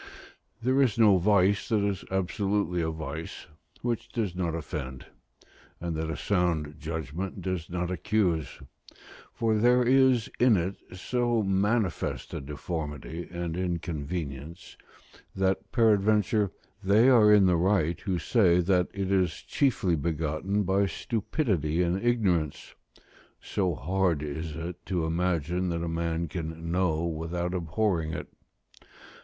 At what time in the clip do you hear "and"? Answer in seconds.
5.79-5.95, 13.31-13.55, 21.83-22.03